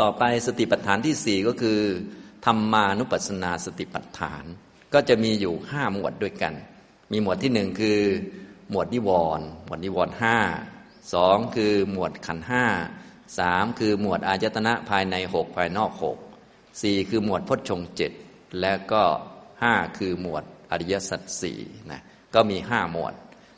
[0.00, 1.80] ต่อไปสติปัฏฐานที่สี่ก็คือ
[2.44, 4.44] ธรรมานุปัสสนาสติปัฏฐาน
[4.94, 6.54] ก็จะมีอยู่ห้าหมวดด้วยกัน
[7.12, 8.00] มีหมวดที่หนึ่งคือ
[8.70, 10.36] หมวดนิวรณ์หมวดนิวรณ์ห้า
[11.14, 12.64] สองคือหมวดขันห้า
[13.38, 16.16] สามคือหมวดอายตนะภายในหกภายนอกหก
[16.82, 18.12] สี่คือหมวดพจชงเจ็ด
[18.60, 19.02] และก็
[19.62, 21.58] ห้าคือหมวดอริยสัจสี่
[21.90, 22.00] นะ
[22.34, 23.12] ก็มีห้าหมวด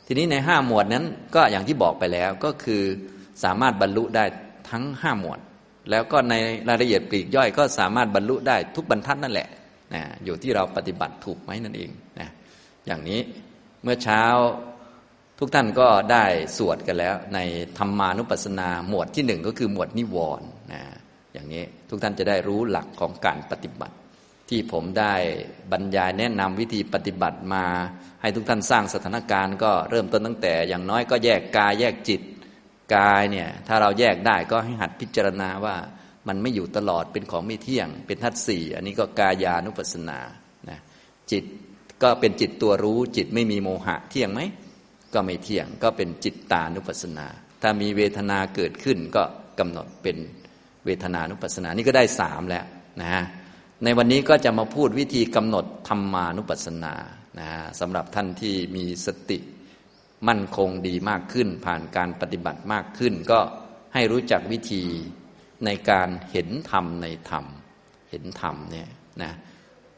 [0.07, 1.05] ทีนี้ในห้าหมวดนั้น
[1.35, 2.83] ก็อย่างที่บอกไปแล้วก็คือ
[3.43, 4.25] สามารถบรรลุได้
[4.69, 5.39] ทั้งห้าหมวด
[5.89, 6.33] แล้วก็ใน
[6.67, 9.47] รายละเอียดปลีกย่อยก็สามารถบรรลุได้ทุกบรรทัดนั่นแหละ
[9.93, 12.29] นะอยู่ที่เราปฏิบัติถูกไหมนั่นเองนะ
[12.87, 13.19] อย่างนี้
[13.83, 14.23] เมื่อเช้า
[15.39, 16.25] ทุกท่านก็ได้
[16.57, 17.39] สวดกันแล้ว ใน
[17.77, 20.81] ธรรมานุปัสสนาหมวดที่หนึ่งก็คือหมวดนิวรณ์นะ
[21.33, 23.95] อย่างนี้ทุกท่านจะได้รู้หลักของการปฏิบัติ
[24.49, 25.13] ที่ผมได้
[25.71, 27.65] บรรยายแนะนำวิธีปฏิบัติมา
[28.21, 32.21] ให้ทุกท่านสร้างสถานการณ์ก็เริ่มต้นตั้งแต่ อย่างน้อยก็แยกกายแยกจิต
[32.95, 35.75] กายเนี่ยถ้าเราแยกได้ก็ให้หัดพิจารณาว่า
[36.27, 40.19] มันไม่อยู่ตลอดเป็นของไม่เที่ยง เป็นทัศสี่อันนี้ก็กายานุปัสสนา
[40.69, 40.79] นะ
[41.31, 41.43] จิต
[42.03, 44.41] ก็เป็นจิตตัวรู้ จิตไม่มีโมหะเที่ยงไหม
[45.13, 47.27] ก็ไม่เที่ยงก็เป็นจิตตานุปัสสนา
[47.61, 49.23] ถ้ามีเวทนาเกิดขึ้นก็
[49.59, 50.17] กำหนดเป็น
[50.85, 52.65] เวทนานุปัสสนานี่ก็ได้สามแล้ว
[53.01, 53.23] นะฮะ
[53.83, 56.93] ในวันนี้ก็จะมาพูดวิธีกำหนดธรรมานุปัสสนา
[57.39, 59.37] นะสำหรับท่านที่มีสติ
[60.27, 63.39] มั่นคงดีมากขึ้น ผ่านการปฏิบัติมากขึ้น ก็
[63.93, 64.83] ให้รู้จักวิธี
[65.65, 67.45] ในการเห็นธรรมในธรรม
[68.09, 68.87] เห็นธรรมเนี่ย
[69.21, 69.31] นะ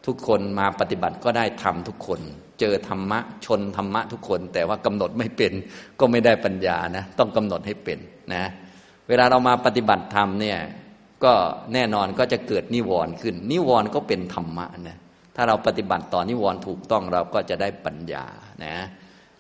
[0.05, 2.21] ทุกคนมาปฏิบัติก็ได้ธรรมทุกคน
[2.59, 5.53] เจอธรรมะชนธรรมะทุกคน แต่ว่ากำหนดไม่เป็น
[5.99, 7.99] ก็ไม่ได้ปัญญานะต้องกำหนดให้เป็น
[8.33, 8.43] นะ
[9.07, 10.59] เวลาเรามาปฏิบัติธรรมเนี่ย
[11.23, 11.33] ก็
[11.73, 14.97] แน่นอนก็จะเกิดนิวรณ์ขึ้น นิวรณ์ก็เป็นธรรมะนะ
[15.35, 18.25] ถ้าเราปฏิบัติต่อนิวรณ์ถูกต้องเราก็จะได้ปัญญา
[18.65, 18.75] นะ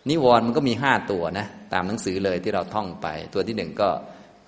[0.09, 3.89] นิวรณ์มันก็มีห้าตัวนะตามหนังสือเลยที่เราท่องไป ตัวที่หนึ่งก็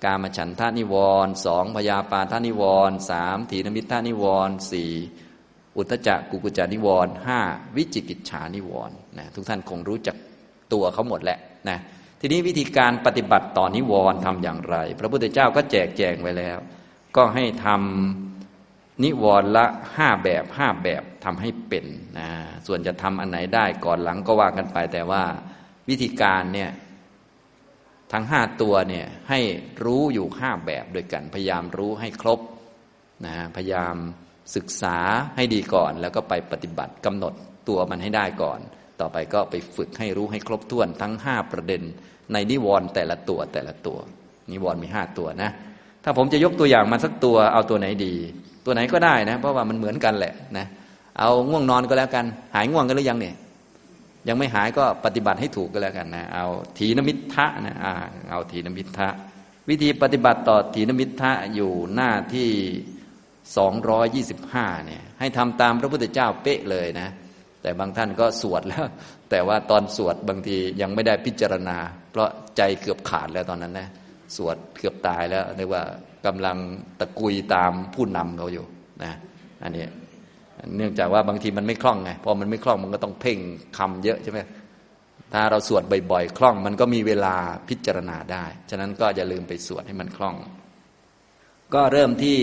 [0.04, 4.92] กามฉันทานิวรณ์สองพยาปาทานิวรณ์สามถีนมิทานิวรณ์สี่
[5.76, 7.40] อุทจักกุกุจานิวรณ์ห้า
[7.76, 10.16] วิจิกิจฉานิวรณ์นะทุกท่านคงรู้จัก
[10.72, 11.38] ตัวเขาหมดแหละ
[11.68, 11.78] นะ
[12.20, 16.58] ทีนี้วิธีการปฏิบัติต่อนิวรณ์ทำอย่างไร พระพุทธเจ้าก็แจกแจงไว้แล้ว
[17.16, 19.64] ก็ให้ทำนิวรณ์ละ
[19.96, 21.86] ห้าแบบห้าแบบทำให้เป็น
[22.18, 22.28] นะ
[22.66, 25.22] ส่วนจะทำอันไหนได้ก่อนหลังก็ว่ากันไปแต่ว่า
[25.88, 26.70] วิธีการเนี่ย
[28.12, 29.40] ทั้งห้าตัวเนี่ยให้
[29.84, 32.40] รู้อยู่ห้าแบบโดยกัน พยายามรู้ให้ครบ
[33.26, 33.96] นะพยายาม
[34.56, 34.98] ศึกษา
[35.36, 37.34] ให้ดีก่อน แล้วก็ไปปฏิบัติกำหนด
[37.68, 38.60] ตัวมันให้ได้ก่อน
[39.00, 41.82] ต่อไปก็ไปฝึกให้รู้ให้ครบถ้วนทั้งห้าประเด็น
[42.32, 43.98] ในนิวรณ์แต่ละตัวแต่ละตัว
[44.52, 45.50] นิวรณ์มีห้าตัวนะ
[46.04, 48.14] ถ้าผมจะยกตัวอย่างมาสักตัวเอาตัวไหนดี
[48.64, 50.66] ตัวไหนก็ได้นะ เพราะว่ามันเหมือนกันแหละนะ
[51.18, 52.24] เอาง่วงนอนก็แล้วกัน
[52.54, 53.34] หายง่วงกันหรือยังเนี่ย
[54.28, 56.46] ยังไม่หายก็ปฏิบัติให้ถูกก็แล้วกันนะ เอา
[56.78, 57.94] ถีนมิทะนะอ่า
[58.30, 59.08] เอาถีนมิทะ
[59.68, 62.50] วิธีปฏิบัติต่อถีนมิทะอยู่หน้าที่
[63.56, 67.08] สองร้อยยี่สิบห้าเนี่ยให้ทำตามพระพุทธเจ้าเป๊ะเลยนะ
[67.62, 68.84] แต่บางท่านก็สวดแล้ว
[69.30, 71.76] แต่ว่าตอนสวดบางทียังไม่ได้พิจารณา
[72.10, 73.88] เพราะใจเกือบขาดแล้วตอนนั้นนะ
[74.36, 75.82] สวดเกือบตายแล้วเรียกว่า
[76.26, 76.56] กำลัง
[77.00, 78.66] ตะกุยตามผู้นำเขาอยู่
[79.04, 79.12] นะ
[79.62, 79.84] อันนี้
[80.76, 83.38] เนื่องจากว่าบางทีมันไม่คล่องไงพอมันไม่คล่องมันก็ต้องเพ่ง
[83.78, 84.40] คำเยอะใช่ไหม
[85.32, 87.36] ถ้าเราสวดบ่อยๆคล่อง มันก็มีเวลา
[87.68, 90.36] พิจารณาได้ ฉะนั้นก็อย่าลืมไปสวดให้มันคล่อง
[91.74, 92.38] ก็เริ่มที่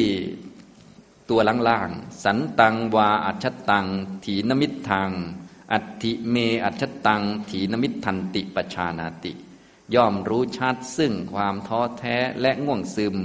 [1.30, 3.86] ตัวล่างๆ สันตังวาอัจฉตัง
[4.26, 5.10] ถีนมิตทาง
[5.72, 6.36] อัติเม
[6.66, 9.34] อัจฉตัง ถีนมิตทันติปชานาติ
[9.96, 13.16] ย่อมรู้ชัดซึ่งความท้อแท้และง่วงซึม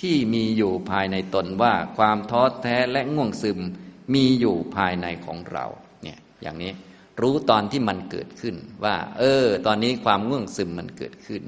[0.00, 3.58] ที่มีอยู่ภายในตนว่าความท้อแท้และง่วงซึม
[4.14, 5.64] มีอยู่ภายในของเรา
[6.02, 6.72] เนี่ยอย่างนี้
[7.20, 11.42] รู้ตอนที่มันเกิดขึ้น ว่า เออ ตอนนี้ความง่วงซึมมันเกิดขึ้น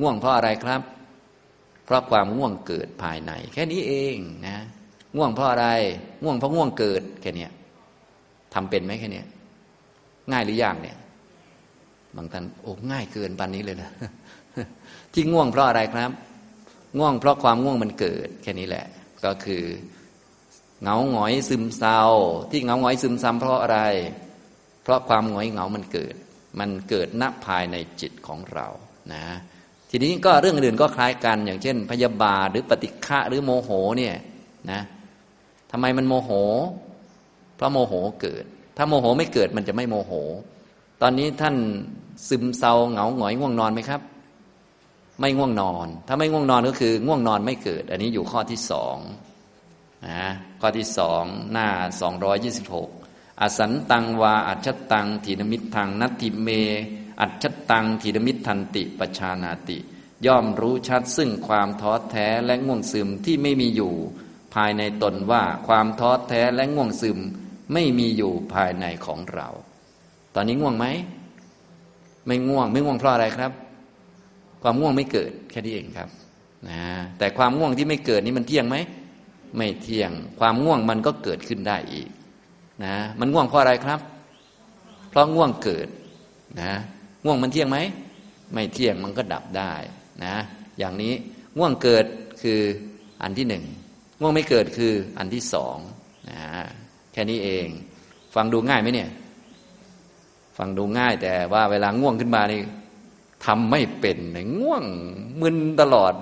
[0.00, 0.82] ง่วงเพราะอะไรครับ
[1.84, 4.16] เพราะความง่วงเกิดภายใน แค่นี้เอง
[4.46, 4.58] นะ
[5.16, 5.66] ง่วงเพราะอะไร
[6.22, 7.46] ง่วงเพราะง่วงเกิดแค่นี้
[8.54, 9.22] ทำเป็นไหมแค่นี้
[10.32, 10.96] ง่ายหรือยากเนี่ย
[12.16, 13.90] บางท่านโอ้ง่ายเกินปานนี้เลยนะ
[15.12, 16.10] ที่ง่วงเพราะอะไรครับ
[16.98, 18.86] ง่วงเพราะความง่วงมันเกิด แค่นี้แหละ
[19.24, 19.62] ก็คือ
[20.82, 22.00] เหงาหงอยซึมเศร้า
[22.50, 23.80] ที่เหงาหงอยซึมซ้ำเพราะอะไร
[24.82, 26.14] เพราะความหงอยเหงามันเกิด
[26.60, 28.66] มันเกิดณภายในจิตของเรา
[29.12, 29.24] นะ
[29.90, 34.14] ทีนี้ก็เรื่องอื่นก็คล้ายกัน อย่างเช่น พยาบาทหรือปฏิฆะหรือโมโหเนี่ย
[34.70, 34.80] นะ
[35.70, 36.30] ทำไมมันโมโห
[37.56, 38.44] เพราะโมโหเกิด
[38.76, 40.12] ถ้าโมโหไม่เกิดมันจะไม่โมโห
[41.02, 41.56] ตอนนี้ท่าน
[42.28, 44.00] ซึมเศร้าเหงาหงอยง่วงนอนไหมครับ
[45.20, 48.96] ไม่ง่วงนอน ถ้าไม่ง่วงนอนก็คือ ง่วงนอนไม่เกิด อันนี้อยู่ข้อที่สอง
[50.06, 50.24] นะ
[50.60, 51.68] ข้อที่สองหน้า
[52.00, 52.88] สองร้อยยี่สิบหก
[53.40, 56.48] อสันตังวาอัชฌัตตังถีนมิทธังนัตถิเม
[57.20, 59.78] อัจฉตังถีนมิตรทันติปชานาติ
[60.26, 63.92] ย่อมรู้ชัดซึ่งความท้อแท้และง่วงซึมที่ไม่มีอยู่
[64.54, 67.18] ภายในตนว่าความท้อแท้และง่วงซึม
[67.72, 69.48] ไม่มีอยู่ภายในของเรา
[70.34, 70.86] ตอนนี้ง่วงไหม
[72.26, 73.52] ไม่ง่วง ไม่ง่วงเพราะอะไรครับ
[74.62, 76.08] ความง่วงไม่เกิดแค่นี้เองครับ
[76.68, 76.82] นะ
[77.18, 78.76] แต่ความง่วงที่ไม่เกิดนี่มันเที่ยงไหม
[79.56, 82.08] ไม่เที่ยง ความง่วงมันก็เกิดขึ้นได้อีก
[82.84, 84.00] นะมันง่วงเพราะอะไรครับ
[85.10, 85.88] เพราะง่วงเกิด
[86.60, 86.72] นะ
[87.24, 87.78] ง่วงมันเที่ยงไหม
[88.52, 89.72] ไม่เที่ยงมันก็ดับได้
[90.24, 90.34] นะ
[90.78, 91.12] อย่างนี้
[91.58, 92.04] ง่วงเกิด
[92.42, 92.60] คือ
[93.22, 93.64] อันที่หนึ่ง
[94.20, 95.76] ง่วงไม่เกิดคืออันที่สอง
[96.30, 96.40] นะ
[97.12, 97.66] แค่นี้เอง
[98.34, 99.10] ฟังดูง่ายไหมเนี่ย
[100.58, 102.60] ฟังดูง่ายแต่ว่าเวลาง่วงขึ้นมานี่
[103.44, 104.18] ทำไม่เป็น
[104.60, 104.84] ง่วง
[105.40, 106.14] มึนตลอด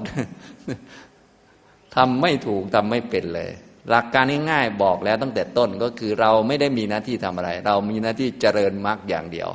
[1.97, 3.51] ทำไม่ถูกทำไม่เป็นเลย
[3.89, 9.49] หลักการง่ายๆบอกแล้วตั้งแต่ต้นก็คือเราไม่ได้มีหน้าที่ทำอะไร เรามีหน้าที่เจริญมรรคอย่างเดียว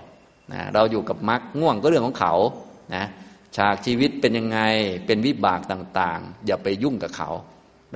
[0.52, 2.34] นะเราอยู่กับมรรคง่วงก็เรื่องของเขา
[2.96, 3.06] นะ
[3.56, 4.60] ฉากชีวิตเป็นยังไง
[5.06, 7.30] เป็นวิบากต่างๆ อย่าไปยุ่งกับเขา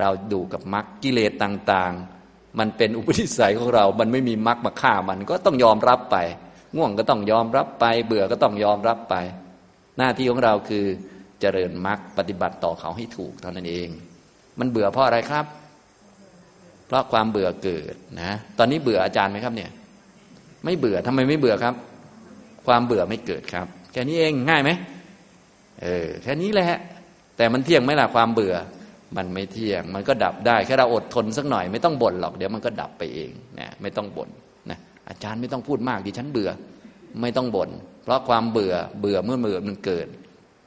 [0.00, 6.16] เราดูกับมรรคกิเลสต่างๆ มันเป็นอุปนิสัยของเรา มันไม่มีมรรคมาฆ่ามันก็ต้องยอมรับไป
[6.76, 9.14] ง่วงก็ต้องยอมรับไป เบื่อก็ต้องยอมรับไป
[9.98, 10.84] หน้าที่ของเราคือ
[11.40, 13.88] เจริญมรรคปฏิบัติต่อเขาให้ถูกเท่านั้นเอง
[14.60, 15.44] มันเบื่อเพราะอะไรครับ
[16.86, 19.70] เพราะความเบื่อเกิดนะ ตอนนี้เบื่ออาจารย์ไหมครับเนี่ย
[20.64, 21.74] ไม่เบื่อทำไมไม่เบื่อครับ
[22.66, 24.70] ความเบื่อไม่เกิดครับ แค่นี้เองง่ายไหม
[25.82, 26.70] เออแค่นี้แหละ
[27.36, 28.54] แต่มันเที่ยงไหมล่ะความเบื่อ
[29.16, 34.28] มันไม่เที่ยง มันก็ดับได้แค่เราอดทนสักหน่อยไม่ต้องบ่นหรอกเดี๋ยวมันก็ดับไปเองนะไม่ต้องบ่น
[34.70, 34.78] นะ
[35.08, 36.50] อาจารย์ไม่ต้องพูดมากดิฉันเบื่อ
[37.20, 37.70] ไม่ต้องบ่น
[38.04, 40.06] เพราะความเบื่อเบื่อเมื่อเบื่อมันเกิด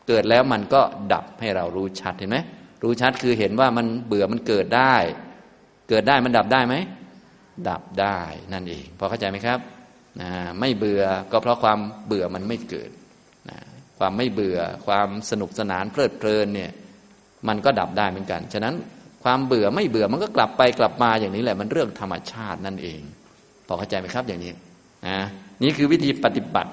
[0.07, 0.81] เกิดแล้วมันก็
[1.13, 2.37] ดับให้เรารู้ชัดเห็นไหม
[2.83, 4.95] รู้ชัดคือเห็นว่ามันเบื่อมันเกิดได้
[5.89, 6.75] เกิดได้มันดับได้ไหม
[7.69, 8.19] ดับได้
[8.53, 9.59] นั่นเอง พอเข้าใจไหมครับ
[10.21, 12.89] นะไม่เบื่อก็เพราะความเบื่อมันไม่เกิด
[13.49, 13.57] นะ
[13.99, 16.71] ความไม่เบื่อความสนุกสนานเพลิดเพลินเนี่ย
[17.47, 18.75] มันก็ดับได้เหมือนกัน ฉะนั้น
[19.23, 23.01] ความเบื่อไม่เบื่อมันก็กลับไปกลับมาอย่างนี้แหละ มันเรื่องธรรมชาตินั่นเอง
[23.67, 24.51] พอเข้าใจไหมครับอย่างนี้
[25.07, 25.19] นะ
[25.63, 26.71] นี่คือวิธีปฏิบัติ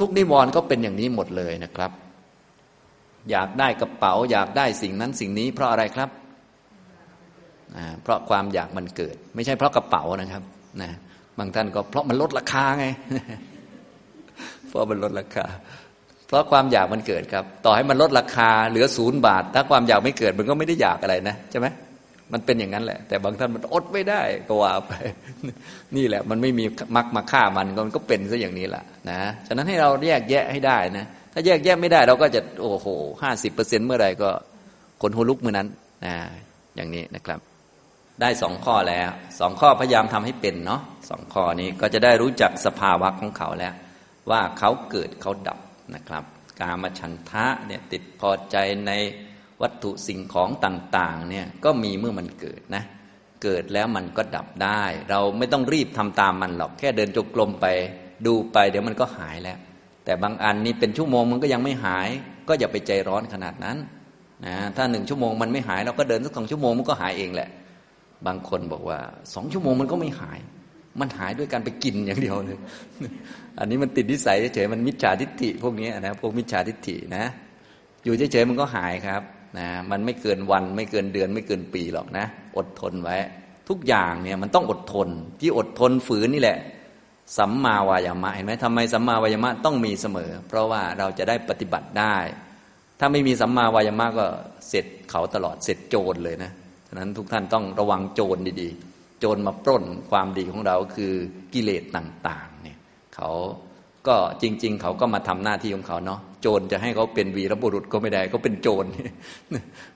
[0.00, 1.90] ทุกๆนิวรณ์ก็เป็นอย่างนี้หมดเลยนะครับ
[3.30, 6.10] อยากได้กระเป๋า อยากได้สิ่งนั้นสิ่งนี้ เพราะอะไรครับ
[8.02, 10.42] เพราะความอยากมันเกิด ไม่ใช่เพราะกระเป๋านะครับ
[10.82, 10.90] นะ
[11.38, 12.86] บางท่านก็เพราะมันลดราคาไง
[14.68, 15.46] เพราะมันลดราคา
[16.26, 21.66] เพราะความอยากมันเกิดครับ ต่อให้มันลดราคาเหลือศูนย์บาท ถ้าความอยากไม่เกิดมันก็ไม่ได้อยากอะไรนะใช่ไหม
[22.32, 24.92] มันเป็นอย่างนั้นแหละ แต่บางท่านมันอดไม่ได้ก็ว่าไป
[25.96, 26.64] นี่แหละ มันไม่มี
[26.96, 31.06] มักมาฆ่ามันมันก็เป็นซะอย่างนี้แหละนะฉะนั้นให้เราแยกแยะให้ได้นะ
[31.38, 32.86] ถ้าแยกแยะไม่ได้เราก็จะโอ้โห
[33.22, 34.30] ห้าสิบเปอร์เซ็นเมื่อไรก็
[35.02, 35.68] คนหัวลุกเมื่อนั้น
[36.04, 36.14] นะ
[36.76, 37.40] อย่างนี้นะครับ
[38.20, 39.08] ได้สองข้อแล้ว
[39.40, 40.80] สองข้อพยายามทำให้เป็นเนาะ
[41.10, 43.74] สองข้อนี้ก็จะได้รู้จักสภาวะของเขาแล้ว
[44.30, 45.58] ว่าเขาเกิดเขาดับ
[45.94, 46.24] นะครับ
[46.60, 48.56] กามฉันทะเนี่ยติดพอใจ
[48.86, 48.92] ใน
[49.62, 52.84] วัตถุสิ่งของต่างๆเนี่ยก็มีเมื่อมันเกิดนะ
[53.42, 57.66] เกิดแล้วมันก็ดับได้ เราไม่ต้องรีบทำตามมันหรอกแค่เดินจงกรมไป
[58.26, 59.58] ดูไป เดี๋ยวมันก็หายแล้ว
[60.08, 62.08] แต่บางอันนี่เป็นชั่วโมงมันก็ยังไม่หาย
[62.48, 63.76] ก็อย่าไปใจร้อนขนาดนั้น
[64.46, 67.48] นะถ้าหนึ่งชั่วโมงมันไม่หายเราก็เดินสักสองชั่วโมงมันก็หายเองแหละ
[68.26, 68.98] บางคนบอกว่า
[69.34, 70.38] สองชั่วโมงมันก็ไม่หาย
[71.00, 72.58] มันหายด้วยการไปกินอย่างเดียวเลย
[73.58, 77.24] อันนี้มันติดนิสัยเฉยมันมิจฉาทิฏฐิพวกนี้นะพวกมิจฉาทิฏฐินะ
[78.04, 79.22] อยู่เฉยๆมันก็หายครับ
[79.58, 82.24] นะมันไม่เกินวันไม่เกินเดือนไม่เกินปีหรอกนะ
[82.56, 83.16] อดทนไว้
[83.68, 85.08] ทุกอย่างเนี่ยมันต้องอดทน
[85.40, 86.58] ที่อดทนฝืนนี่แหละ
[87.36, 92.16] สัมมาวายามะเห็นไหมทำไมสัมมาวายามะต้องมีเสมอ เพราะว่าเราจะได้ปฏิบัติได้
[93.00, 94.26] ถ้าไม่มีสัมมาวายามะก็
[94.68, 96.52] เสร็จเขาตลอดเสร็จโจรเลยนะ
[96.86, 101.12] ฉะนั้นทุกท่านต้องระวังโจรดีๆ โจรมาปล้นความดีของเราคือ
[101.54, 102.78] กิเลสต่างๆเนี่ย
[103.14, 103.30] เขา
[104.08, 108.84] ก็จริง ๆ เขาก็มาทำหน้าที่ของเขาเนาะโจรจะให้เขาเป็นวีรบุรุษก็ไม่ได้เขาเป็นโจร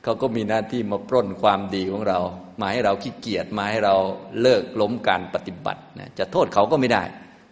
[0.04, 2.18] เขาก็มีหน้าที่มาปล้นความดีของเรา
[2.60, 3.94] มาให้เราขี้เกียจมาให้เรา
[4.40, 7.02] เลิกล้มการปฏิบัตินะจะโทษเขาก็ไม่ได้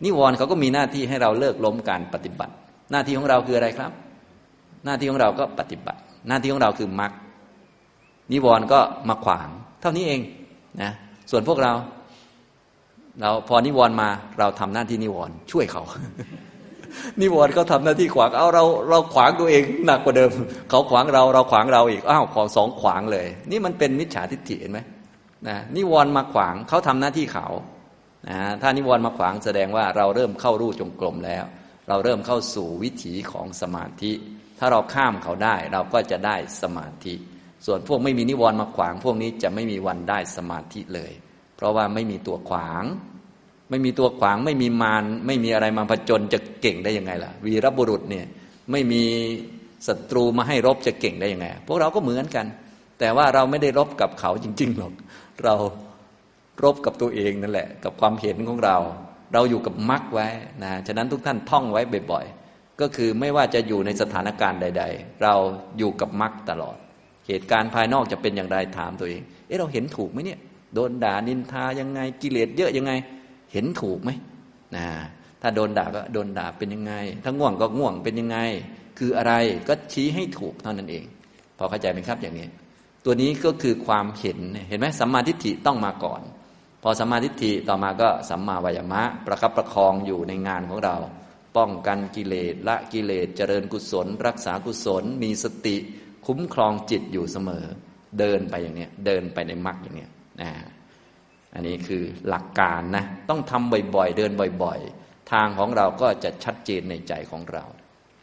[0.05, 2.53] นิวรณ์เขาก็มีหน้าที่ให้เราเลิกล้มการปฏิบัติ
[2.93, 3.93] หน้าที่ของเราคืออะไรครับ
[4.85, 7.13] หน้าที่ของเราก็ปฏิบัติ หน้าที่ของเราคือมรรค
[8.33, 9.49] นิวรณ์ก็มาขวาง
[9.81, 10.21] เท่านี้เอง
[10.83, 10.93] นะ
[11.31, 11.73] ส่วนพวกเรา
[13.21, 15.83] เราพอนิวรณ์มาเราทำหน้าที่นิวรณ์ช่วยเขา
[17.21, 20.31] นิวรณ์เขาทาหน้าที่ขวางเอาเราเราขวางตัวเองหนักกว่าเดิม
[20.71, 24.81] เขาขวางเราเราขวางเราอีกอ้าวของสองขวางเลย นี่มันเป็นมิจฉาทิฏฐิเห็นไหม
[25.49, 27.47] นะนิวรณ์มาขวางเขาทำหน้าที่เขา
[28.29, 31.45] นะถ้านิวรณ์มาขวางแสดงว่าเราเริ่มเข้ารูจงกรมแล้ว
[31.89, 34.13] เราเริ่มเข้าสู่วิถีของสมาธิ
[34.59, 37.15] ถ้าเราข้ามเขาได้เราก็จะได้สมาธิ
[37.67, 41.13] ส่วนพวกไม่มีนิวรณ์มาขวาง พวกนี้จะไม่มีวันได้สมาธิเลย
[41.57, 42.85] เพราะว่าไม่มีตัวขวาง
[43.71, 48.27] ไม่มีตัวขวางไม่มีมารไม่มีอะไรมาผจญจะเก่งได้ยังไงล่ะ วีรบุรุษเนี่ย
[48.71, 49.03] ไม่มี
[49.87, 52.47] ศัตรูมาให้รบจะเก่งได้ยังไง พวกเราก็เหมือนกัน
[52.99, 54.93] แต่ว่าเราไม่ได้รบกับเขาจริงๆหรอก
[55.45, 55.55] เรา
[56.65, 58.77] รบกับตัวเองนั่นแหละ กับความเห็นของเรา
[59.33, 60.29] เราอยู่กับมรรคไว้
[60.65, 65.35] นะฉะนั้นทุกท่านท่องไว้บ่อยๆก็คือไม่ว่าจะอยู่ในสถานการณ์ใด ๆ เรา
[65.79, 66.77] อยู่กับมรรคตลอด
[67.29, 70.39] เหตุการณ์ภายนอกจะเป็นอย่างไรถามตัวเอง เอ๊ะเราเห็นถูกไหมเนี่ย
[70.75, 72.93] โดนด่านินทายังไงกิเลสเยอะยังไง
[73.53, 74.11] เห็นถูกไหม
[74.77, 74.87] นะ
[75.43, 76.93] ถ้าโดนด่าก็โดนด่าเป็นยังไง
[77.25, 78.39] ถ้าง่วงก็ง่วงเป็นยังไง
[78.99, 79.33] คืออะไร
[79.69, 81.05] ก็ชี้ให้ถูกเท่านั้นเอง
[81.59, 82.47] พอเข้าใจไหมครับอย่างนี้
[83.05, 84.39] ตัวนี้ก็คือความเห็น
[84.69, 86.23] เห็นไหมสัมมาทิฏฐิต้องมาก่อน
[86.83, 90.97] พอสัมมาทิฏฐิต่อมาก็สัมมาวายมะ ประคับประคองอยู่ในงานของเรา
[91.57, 95.77] ป้องกันกิเลสละกิเลสเจริญกุศล รักษากุศล มีสติ
[96.27, 97.65] คุ้มครองจิตอยู่เสมอ
[98.19, 100.11] เดินไปอย่างเนี้ยเดินไปในมรรคอย่างเนี้ย
[100.41, 100.51] นะ
[101.55, 104.33] อันนี้คือหลักการนะต้องทำบ่อยๆ เดิน
[104.63, 107.65] บ่อย ๆ ทางของเราก็จะชัดเจนในใจของเรา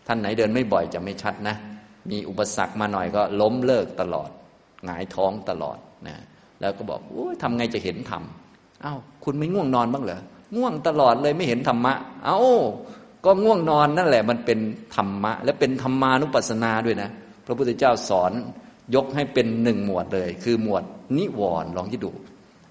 [0.08, 1.56] ท่านไหนเดินไม่บ่อยจะไม่ชัดนะ
[2.12, 4.30] มีอุปสรรคมาหน่อยก็ล้มเลิกตลอด
[4.86, 6.16] หงายท้องตลอดนะ
[6.62, 8.24] แล้วก็บอกโอ้ยทำไงจะเห็นธรรม
[8.82, 10.20] เอา้าคุณไม่ง่วงนอนบ้างเหรอ
[10.56, 11.94] ง่วงตลอดเลยไม่เห็นธรรมะ
[12.26, 12.40] เอา้า
[13.26, 14.60] ก็ง่วงนอนนั่นแหละ มันเป็น
[14.96, 17.10] ธรรมะ และเป็นธรรมานุปัสสนาด้วยนะ
[17.46, 18.32] พระพุทธเจ้าสอน
[18.96, 20.84] ยกให้เป็นหนึ่งหมวดเลย คือหมวด
[21.18, 22.12] นิวรณ์ลองคิดดู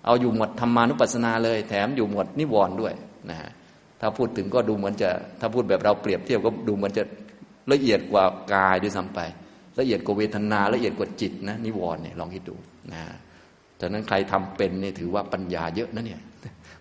[0.05, 2.95] เอาอยู่หมวดธรรมานุปัสสนาเลย แถมอยู่หมวดนิวรณ์ด้วย
[3.31, 3.51] นะฮะ
[4.01, 5.11] ถ้าพูดถึงก็ดูเหมือนจะ
[5.41, 7.05] ถ้าพูดแบบเราเปรียบเทียบก็ดูเหมือนจะ
[7.73, 9.21] ละเอียดกว่ากายด้วยซ้ำไป
[9.79, 12.57] ละเอียดกว่าเวทนาละเอียดกว่าจิตนะนิวรณ์เนี่ยลองคิดดู
[12.93, 13.03] นะ
[13.81, 16.21] ฉะนั้นใครทำเป็นนี่ถือว่าปัญญาเยอะนะเนี่ย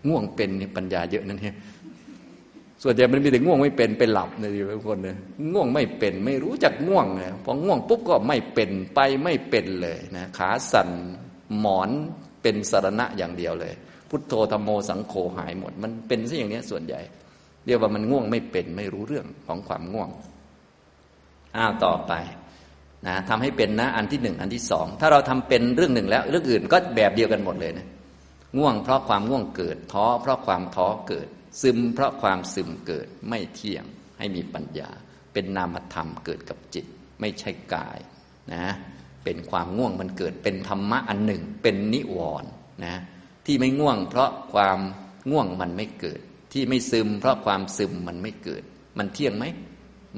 [0.08, 1.56] ง่วงเป็นนี่ปัญญาเยอะนั่นเนี่ย
[2.84, 5.18] ส่วนใหญ่มันมีแต่ง่วงไม่เป็นเป็นหลับนะทีบางคนเนี่ย
[5.54, 10.90] ง่วงไม่เป็นไม่รู้จักง่วงเลยพอง่วงปุ๊บก็ไม่เป็นไปไม่เป็นเลยนะขาสั่น
[11.60, 11.90] หมอน
[12.42, 13.74] เป็นสารณะอย่างเดียวเลย
[14.10, 17.00] พุทโธธรรมโมสังโฆหายหมด มันเป็นซะอย่างนี้ส่วนใหญ่
[17.66, 20.10] เรียกว่ามันง่วงไม่เป็นไม่รู้เรื่องของความง่วง
[21.58, 22.14] อ้าวต่อไป
[23.08, 27.88] นะทำให้เป็นนะอันที่หนึ่งอันที่สองถ้าเราทำเป็นเรื่องหนึ่งแล้ว เรื่องอื่นก็แบบเดียวกันหมดเลยนะ
[28.58, 31.28] ง่วงเพราะความง่วงเกิด ท้อเพราะความท้อเกิด
[31.62, 33.86] ซึมเพราะความซึมเกิดไม่เที่ยง
[34.18, 34.90] ให้มีปัญญา
[35.34, 36.86] เป็นนามธรรมเกิดกับจิต
[37.20, 38.00] ไม่ใช่กาย
[38.54, 38.66] นะ
[39.24, 42.50] เป็นความง่วงมันเกิดเป็นธรรมะอันหนึ่ง เป็นนิวรณ์
[42.86, 42.96] นะ
[43.46, 44.80] ที่ไม่ง่วงเพราะความ
[45.32, 46.20] ง่วงมันไม่เกิด
[46.54, 48.64] ที่ไม่ซึม เพราะความซึมมันไม่เกิด
[48.98, 49.46] มันเที่ยงไหม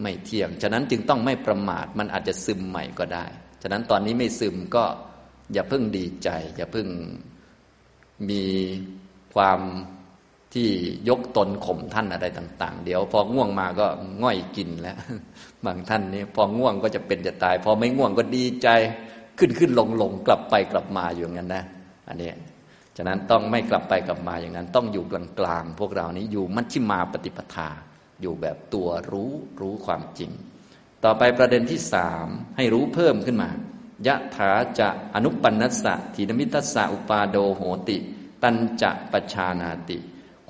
[0.01, 3.25] ไม่เที่ยง ฉะนั้นจึงต้องไม่ประมาท มันอาจจะซึมใหม่ก็ได้
[3.61, 4.83] ฉะนั้นตอนนี้ไม่ซึมก็
[5.53, 6.87] อย่าเพิ่งดีใจ อย่าเพิ่ง
[8.29, 8.43] มี
[9.35, 9.59] ความ
[10.53, 10.69] ที่
[11.09, 13.87] ยกตนข่มท่านอะไรต่าง ๆ เดี๋ยว พอง่วงมาก็
[14.23, 14.97] ง่อยกินแล้ว
[15.65, 18.67] บางท่านนี่พอง่วงก็จะเป็นจะตาย พอไม่ง่วงก็ดีใจ
[19.39, 21.63] ขึ้นขึ้นลงลงกลับไปกลับมาอยู่างนั้นนะ
[22.07, 22.31] อันนี้
[22.97, 27.69] ฉะนั้นต้องไม่กลับไปกลับมาอย่างนั้น ต้องอยู่กลางๆพวกเรานี้อยู่มัชชิมาปฏิปทา
[28.21, 29.31] อยู่แบบตัวรู้
[29.61, 30.31] รู้ความจริง
[31.03, 33.49] ต่อไปประเด็นที่สามให้รู้เพิ่มขึ้นมา
[34.07, 37.97] ยะถาจะอนุปันนัสสะทีนมิทัสสะอุปาโดโหติ
[38.43, 39.97] ตันจะปชานาติ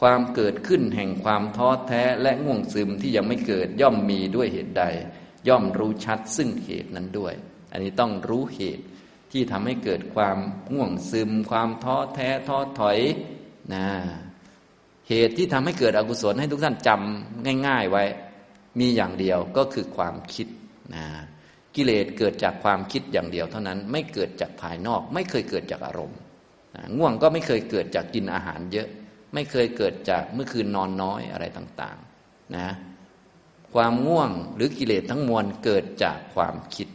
[0.02, 4.84] ความเกิดขึ้นแห่งความท้อแท้และง่วงซึมที่ยังไม่เกิดย่อมมีด้วยเหตุใด
[5.48, 7.34] ย่อมรู้ชัดซึ่งเหตุนั้นด้วย
[7.72, 8.84] อันนี้ต้องรู้เหตุ
[9.32, 10.38] ที่ทำให้เกิดความ
[10.74, 13.00] ง่วงซึม ความท้อแท้ท้อถอย
[13.74, 13.88] นะ
[15.10, 18.04] เหตุที่ทำให้เกิดอกุศลให้ทุกท่านจำง่าย ๆไว้
[18.80, 20.48] มีอย่างเดียวก็คือความคิด
[20.96, 21.06] นะ
[21.76, 26.20] กิเลสเกิดจากความคิดอย่างเดียวเท่านั้น ไม่เกิดจากภายนอก ไม่เคยเกิดจากอารมณ์
[26.98, 28.88] ง่วงก็ไม่เคยเกิดจากกินอาหารเยอะ
[29.34, 32.70] ไม่เคยเกิดจากเมื่อคืนนอนน้อยอะไรต่างๆนะ
[33.74, 36.88] ความง่วงหรือกิเลสทั้งมวลเกิดจากความคิด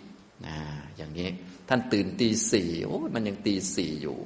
[0.47, 0.57] นะ
[0.97, 1.29] อย่างนี้
[1.69, 4.19] ท่านตื่นตีสี่โอ้มันยังตีสี่อยู่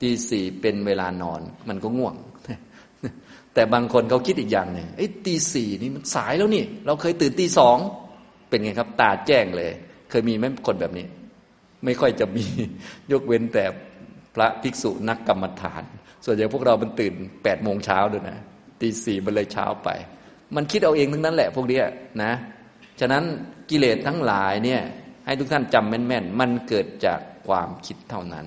[0.00, 2.16] ตีสี่เป็นเวลานอนมันก็ง่วง
[3.58, 7.76] แต่บางคนเขาคิดอีกอย่างหนึ่งไอ้ตีสี่นี่มันสายแล้วนี่ เราเคยตื่นตีสอง
[8.48, 9.70] เป็นไงครับ ตาแจ้งเลย
[10.10, 11.06] เคยมีไหมคนแบบนี้
[11.84, 12.44] ไม่ค่อยจะมี
[13.12, 13.64] ยกเว้นแต่
[14.34, 15.82] พระภิกษุนักกรรมฐาน
[16.24, 18.36] ส่วนใหญ่พวกเรามันตื่นแปดโมงเช้าด้วยนะ
[18.80, 19.88] ตีสี่มันเลยเช้าไป
[20.56, 21.80] มันคิดเอาเองทั้งนั้นแหละพวกนี้
[22.22, 22.32] นะ
[23.00, 23.24] ฉะนั้น
[23.70, 24.80] กิเลสทั้งหลายเนี่ย
[25.26, 28.46] ให้ทุกท่านจำแม่นๆ มันเกิดจากความคิดเท่านั้น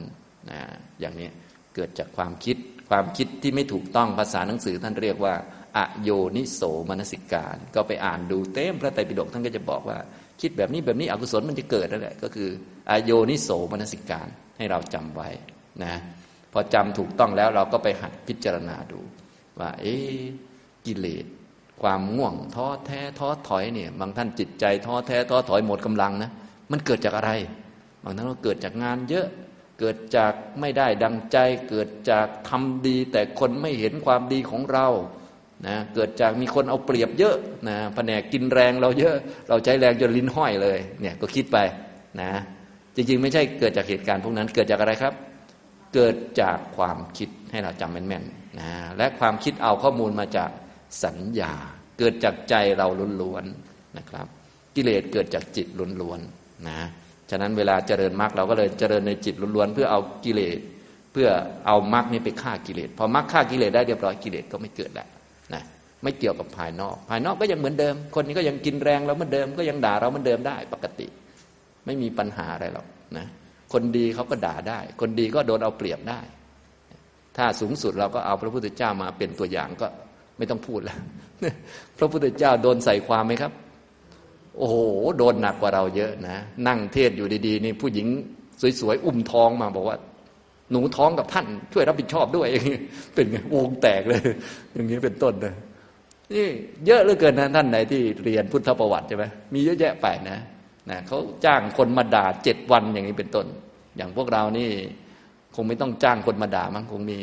[0.52, 0.60] นะ
[1.00, 1.30] อย่างนี้
[1.76, 2.58] เกิดจากความคิด
[2.92, 5.34] ความคิดที่ไม่ถูกต้องภาษาหนังสือท่านเรียกว่า
[5.78, 9.98] อโยนิโสมนสิการ ก็ไปอ่านดูเต็มพระไตรปิฎกท่านก็จะบอกว่า
[10.42, 12.50] คิดแบบนี้แบบนี้อกุศลมันจะเกิดนั่นแหละก็คือ
[12.90, 15.30] อโยนิโสมนสิการให้เราจำไว้
[15.84, 15.96] นะ
[16.54, 19.00] พอจำถูกต้องแล้วเราก็ไปหัดพิจารณาดู
[19.60, 19.96] ว่า เอ๊
[20.86, 21.26] กิเลส
[21.82, 26.32] ความง่วงท้อแท้ท้อถอยเนี่ยบางท่านจิตใจท้อแท้ท้อถอยหมดกำลังนะ
[26.72, 27.32] มันเกิดจากอะไร
[28.04, 29.28] บางท่านก็เกิดจากงานเยอะ
[29.82, 31.38] เกิดจากไม่ได้ดังใจ
[31.70, 34.88] เกิดจากทำดี แต่คนไม่เห็นความดีของเรา
[35.68, 37.36] นะเกิดจากมีคนเอาเปรียบเยอะ
[37.68, 39.16] นะแผนกกินแรงเราเยอะ
[39.50, 41.58] เราใช้แรงจนลิ้นห้อยเลย เนี่ยก็คิดไป
[42.22, 42.32] นะ
[42.96, 45.14] จริง ๆ ไม่ใช่เกิดจากเหตุการณ์พวกนั้น เกิดจากอะไรครับ
[45.94, 50.50] เกิดจากความคิดให้เราจำแม่นๆนะและความคิดเอาข้อมูลมาจาก
[51.04, 51.54] สัญญา
[52.00, 52.88] เกิดจากใจเรา
[53.22, 54.28] ล้วนๆนะครับ
[54.76, 55.68] กิเลสเกิดจากจิต
[56.02, 56.80] ล้วนๆนะ
[57.32, 60.60] ฉะนั้นเวลาเจริญมรรคเราก็เลยเจริญในจิตล้วนๆเพื่อเอากิเลส
[61.14, 61.30] เพื่อ
[61.68, 65.08] เอามรรคนี้ไปฆ่ากิเลสพอมรรคฆ่ากิเลสได้เรียบร้อยกิเลสก็ไม่เกิดแล้ว
[65.54, 65.64] นะ
[66.04, 71.08] ไม่เกี่ยวกับภายนอก ภายนอกก็ยังเหมือนเดิม คนนี้ก็ยังกินแรงเราเหมือนเดิม ก็ยังด่าเราเหมือนเดิมได้ปกติ
[71.86, 72.86] ไม่มีปัญหาอะไรหรอก
[73.18, 73.26] นะ
[73.74, 76.20] คนดีเขาก็ด่าได้ คนดีก็โดนเอาเปรียบได้
[77.38, 79.88] ถ้าสูงสุดเราก็เอาพระพุทธเจ้ามาเป็นตัวอย่างก็
[80.38, 81.00] ไม่ต้องพูดแล้ว
[81.98, 83.52] พระพุทธเจ้าโดนใส่ความไหมครับ
[84.58, 84.76] โอ้โห
[85.18, 88.08] โดนหนักกว่าเราเยอะนะ นั่งเทศอยู่ดีๆนี่ผู้หญิง
[88.80, 89.98] สวยๆอุ้มท้องมาบอกว่า
[90.72, 92.80] หนูท้องกับท่าน ช่วยรับผิดชอบด้วยอย่างนี้
[93.16, 94.22] เป็นไงวงแตกเลย
[94.74, 95.54] อย่างนี้เป็นต้นนะ
[96.34, 96.48] นี่
[96.86, 100.38] เยอะเหลือเกินนะท่านไหนที่เรียนพุทธประวัติใช่ไหมมีเยอะแยะไปนะ
[100.90, 103.46] นะเขาจ้างคนมาด่าเจ็ดวันอย่างนี้เป็นต้น
[103.98, 104.70] อย่างพวกเรานี่
[105.56, 107.18] คงไม่ต้องจ้างคนมาด่ามั้งคงมี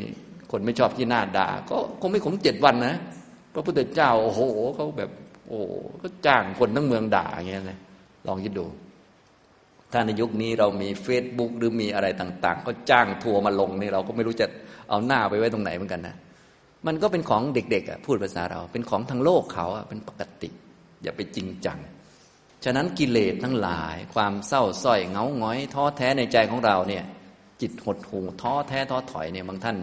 [0.53, 2.95] คนไม่ชอบที่หน้าด่า ก็คงไม่คงเจ็ดวันนะ
[3.55, 4.41] พระพุทธเจ้าโอ้โห
[4.77, 5.11] เขาแบบ
[5.49, 5.61] โอ้
[6.03, 7.79] ก็จ้างคนทั้งเมืองด่าอย่างเงี้ยเลย
[8.27, 8.67] ลองคิดดู
[9.93, 14.47] ถ้าในยุคนี้เรามีเฟซบุ๊กหรือมีอะไรต่าง ๆ ก็จ้างทัวร์มาลงนี่เราก็ไม่รู้จะ
[14.89, 16.17] เอาหน้าไปไว้ตรงไหนเหมือนกันนะ
[16.87, 20.51] มันก็เป็นของเด็กๆอะพูดภาษาเรา เป็นของทางโลกเขาอะเป็นปกติ
[21.03, 21.79] อย่าไปจริงจัง
[22.65, 27.05] ฉะนั้นกิเลสทั้งหลาย ความเศร้าส้อยเงาหงอยท้อแท้ในใจของเราเนี่ย
[27.61, 29.77] จิตหดหูท้อแท้ท้อถอยเนี่ยบางท่าน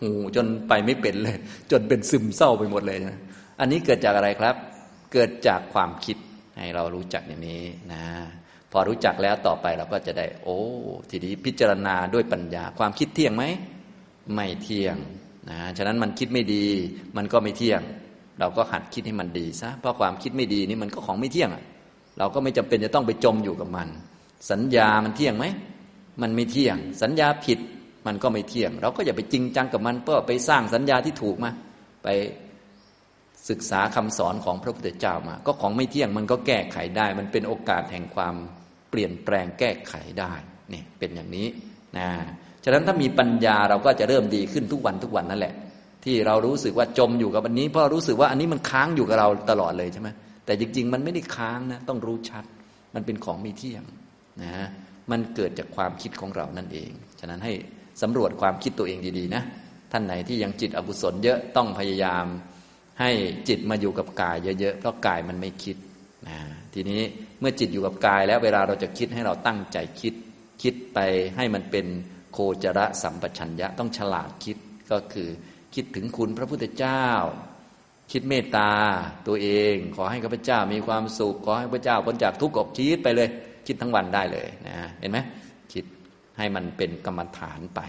[0.00, 1.36] หูจนไปไม่เป็นเลย
[1.70, 3.18] จนเป็นซึมเศร้าไปหมดเลยนะ
[3.60, 4.56] อันนี้เกิดจากอะไรครับ
[5.12, 6.16] เกิดจากความคิด
[6.56, 8.04] ให้เรารู้จักอย่างนี้นะ
[8.72, 10.60] พอรู้จักแล้วต่อไปเราก็จะได้ โอ้
[11.10, 13.44] ทีนี้พิจารณาด้วยปัญญา ความคิดเที่ยงไหม
[14.34, 14.96] ไม่เที่ยง
[15.50, 16.64] นะฉะนั้นมันคิดไม่ดี
[17.16, 17.80] มันก็ไม่เที่ยง
[18.40, 21.50] เราก็หัดคิดให้มันดีซะเพราะความคิดไม่ดีนี่มันก็ของไม่เที่ยง
[22.18, 23.88] เราก็ไม่จำเป็นจะต้องไปจมอยู่กับมัน
[24.50, 25.44] สัญญามันเที่ยงไหม
[26.22, 27.58] มันไม่เที่ยง สัญญาผิด
[28.06, 31.50] มันก็ไม่เที่ยง เราก็อย่าไปจริงจังกับมันเพื่อไปสร้างสัญญาที่ถูกมา
[32.02, 32.08] ไป
[33.50, 38.34] ศึกษาคำสอนของพระพุทธเจ้ามา ก็ของไม่เที่ยงมันก็แก้ไขได้ มันเป็นโอกาสแห่งความ
[38.90, 40.32] เปลี่ยนแปลงแก้ไขได้
[40.70, 41.46] เนี่ยเป็นอย่างนี้
[41.98, 42.08] นะ
[42.64, 45.54] ฉะนั้นถ้ามีปัญญาเราก็จะเริ่มดีขึ้นทุกวันทุกวันนั่นแหละ
[46.04, 50.08] ที่เรารู้สึกว่าจมอยู่กับอันนี้ เพราะรู้สึกว่าอันนี้มันค้างอยู่กับเราตลอดเลยใช่ไหม
[50.46, 52.44] แต่จริง ๆ มันไม่ได้ค้างนะต้องรู้ชัด
[52.94, 53.82] มันเป็นของไม่เที่ยง
[54.42, 54.52] นะ
[55.10, 57.52] มันเกิดจากความคิดของเรานั่นเอง ฉะนั้นให้
[58.02, 59.42] สำรวจความคิดตัวเองดีๆนะ
[59.92, 62.26] ท่านไหนที่ยังจิตอกุศลเยอะต้องพยายาม
[63.00, 63.10] ให้
[63.48, 65.76] จิตมาอยู่กับกายเยอะๆ เพราะกายมันไม่คิด
[66.28, 66.38] นะ
[66.74, 67.02] ทีนี้
[67.40, 70.14] เมื่อจิตอยู่กับกายแล้วเวลาเราจะคิดให้เราตั้งใจคิด
[70.62, 70.98] คิดไป
[71.36, 71.86] ให้มันเป็น
[72.32, 74.56] โคจรสัมปชัญญะต้องฉลาดคิด
[74.90, 75.28] ก็คือ
[75.74, 77.04] คิดถึงคุณพระพุทธเจ้า
[78.12, 78.70] คิดเมตตา
[79.26, 83.28] ตัวเอง ขอให้ข้าพเจ้ามีความสุขขอให้พระเจ้าพ้นจากทุกข์กบชีวิตไปเลย
[83.66, 85.18] คิดทั้งวันได้เลยนะเห็นไหม
[85.72, 85.84] คิด
[86.38, 87.80] ให้มันเป็นกรรมฐานไป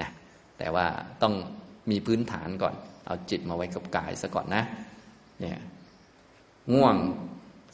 [0.00, 0.10] นะ
[0.58, 0.86] แต่ว่า
[1.22, 1.34] ต้อง
[1.90, 2.74] มีพื้นฐานก่อน
[3.06, 4.62] เอาจิตมาไว้กับกายซะก่อนนะ
[5.40, 5.58] เนี่ย
[6.72, 6.96] ง่วง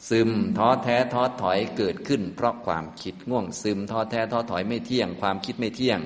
[0.09, 5.99] ซึมท้อแท้ท้อถอยเกิดขึ้น เพราะความคิดง่วงซึมท้อแท้ท้อถอยไม่เที่ยง ความคิดไม่เที่ยง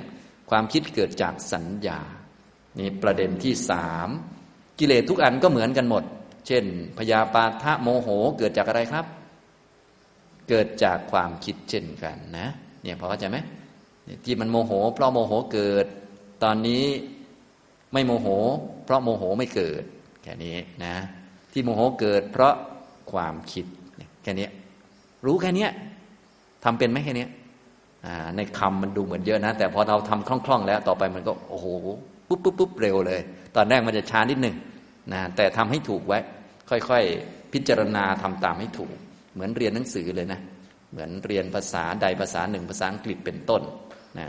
[0.50, 2.00] ความคิดเกิดจากสัญญา
[2.80, 4.10] นี่ประเด็นที่สาม
[4.80, 6.04] กิเลสทุกอันก็เหมือนกันหมด
[6.48, 6.66] เช่น
[6.98, 9.06] พยาปาทะโมโหเกิดจากอะไรครับ
[10.50, 12.48] เกิดจากความคิดเช่นกันนะ
[12.82, 13.38] เนี่ยพอเข้าใจไหม
[14.26, 15.86] ที่มันโมโห เพราะโมโหเกิด
[16.44, 16.84] ตอนนี้
[17.94, 18.28] ไม่โมโห
[18.86, 19.84] เพราะโมโหไม่เกิด
[20.24, 20.96] แค่นี้นะ
[21.52, 22.54] ที่โมโหเกิด เพราะ
[23.12, 23.66] ความคิด
[24.24, 24.48] แค่นี้
[25.26, 25.68] รู้แค่นี้
[26.64, 27.28] ทำเป็นไหมแค่นี้
[28.36, 31.68] ในคำมันดูเหมือนเยอะนะ แต่พอเราทำคล่องๆแล้ว ต่อไปมันก็โอ้โห
[32.28, 33.22] ปุ๊บปุ๊บปุ๊บเร็วเลย
[33.56, 34.56] ตอนแรกมันจะช้านิดหนึ่ง
[35.14, 36.20] นะแต่ทำให้ถูกไว้
[36.70, 38.96] ค่อยๆ พิจารณาทำตามให้ถูก
[39.34, 40.40] เหมือนเรียนหนังสือเลยนะ
[40.92, 43.62] เหมือนเรียนภาษาใดภาษาหนึ่งภาษาอังกฤษเป็นต้น
[44.20, 44.28] นะ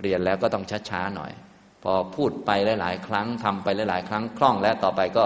[0.00, 1.32] เรียนแล้วก็ต้องช้าๆหน่อย
[1.92, 5.24] อพูดไปหลาย ๆ ครั้งทำไปหลาย ๆ ครั้งคล่องแล้วต่อไปก็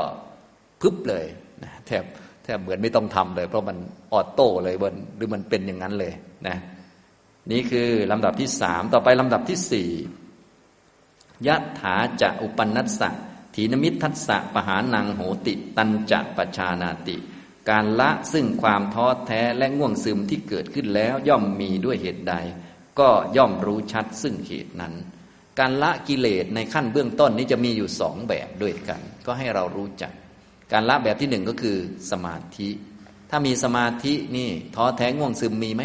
[0.81, 1.25] พึบเลย
[1.62, 2.05] นะแทบ
[2.44, 3.77] แทบเหมือนไม่ต้องทำเลย เพราะมัน
[4.12, 6.12] ออโต้เลยบนหรือมันเป็นอย่างนั้นเลย
[6.49, 6.57] นะ
[7.53, 9.90] นี่คือลำดับที่สามต่อไปลำดับที่สี่
[11.46, 13.11] ยะถาจะอุปนัสสะ
[13.55, 17.16] ถีนมิทัสสะปหานังโหติตันจะปชานาติ
[17.68, 22.35] การละซึ่งความท้อแท้และง่วงซึมที่เกิดขึ้นแล้วย่อมมีด้วยเหตุใด
[22.99, 24.94] ก็ย่อมรู้ชัดซึ่งเหตุนั้น
[25.61, 30.12] การละกิเลสในขั้นเบื้องต้นนี้จะมีอยู่สองแบบด้วยกัน ก็ให้เรารู้จัก
[30.73, 31.77] การละแบบที่หนึ่งก็คือ
[32.11, 32.68] สมาธิ
[33.31, 35.83] ถ้ามีสมาธินี่ท้อแท้ง่วงซึมมีไหม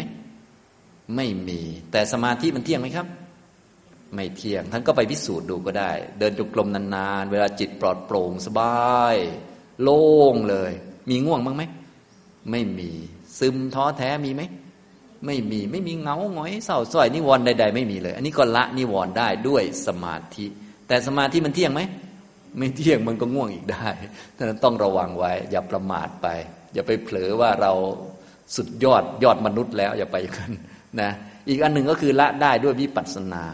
[1.16, 1.60] ไม่มี
[1.92, 3.06] แต่สมาธิมันเที่ยงไหมครับ
[4.14, 9.16] ไม่เที่ยง ท่านก็ไปพิสูจน์ดูก็ได้ เดินจงกรมนานๆ เวลาจิตปลอดโปร่งสบาย
[9.82, 10.72] โล่งเลย
[11.10, 11.62] มีง่วงบ้างไหม
[12.50, 12.90] ไม่มี
[13.38, 14.42] ซึมท้อแท้มีไหม
[15.24, 20.46] ไม่มีไม่มีเงาหงอยเศร้าส้อยนิวรณ์ใด ๆ ไม่มีเลย อันนี้ก็ละนิวรณ์ได้ด้วยสมาธิ
[20.88, 21.80] แต่สมาธิมันเที่ยงไหม
[22.58, 23.88] ไม่เที่ยงมันก็ง่วงอีกได้
[24.36, 26.26] ฉะนั้นต้องระวังไว้ อย่าประมาทไป
[26.74, 27.72] อย่าไปเผลอว่าเรา
[28.56, 30.52] สุดยอดยอดมนุษย์แล้ว อย่าไปอย่างนั้น
[31.00, 31.10] นะ
[31.48, 33.44] อีกอันหนึ่งก็คือละได้ด้วยวิปัสสนา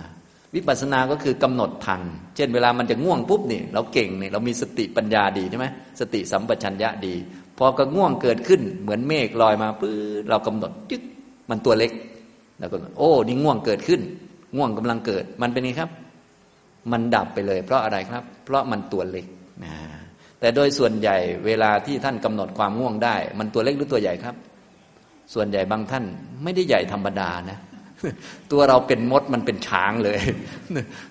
[0.54, 2.02] วิปัสสนาก็คือกำหนดทัน
[2.36, 5.66] เช่นเวลามันจะง่วงปุ๊บนี่เราเก่งนี่เรามีสติปัญญาดีใช่ไหม
[6.00, 7.14] สติสัมปชัญญะดี
[7.58, 9.96] พอก็ง่วงเกิดขึ้นเหมือนเมฆลอยมาปื้อ
[10.28, 11.02] เรากำหนดจึ๊ก
[11.52, 11.92] มันตัวเล็ก
[12.58, 14.00] แล้วก็โอ้นี่ง่วงเกิดขึ้น
[14.56, 15.90] ง่วงกำลังเกิด มันเป็นไงครับ
[16.92, 19.26] มันดับไปเลย เพราะอะไรครับ เพราะมันตัวเล็ก
[19.64, 19.74] นะ
[20.40, 24.34] แต่โดยส่วนใหญ่เวลาที่ท่านกำหนดความง่วงได้ มันตัวเล็กหรือตัวใหญ่ครับ
[25.34, 26.04] ส่วนใหญ่บางท่าน
[26.42, 27.58] ไม่ได้ใหญ่ธรรมดานะ
[28.52, 30.18] ตัวเราเป็นมดมันเป็นช้างเลย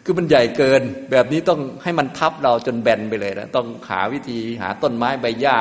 [0.04, 5.58] คือมันใหญ่เกิน แบบนี้ต้องให้มันทับเราจนแบนไปเลยนะต้องหาวิธีหาต้นไม้ใบหญ้า